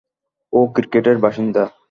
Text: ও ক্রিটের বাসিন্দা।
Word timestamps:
ও 0.53 0.59
ক্রিটের 0.67 1.17
বাসিন্দা। 1.17 1.63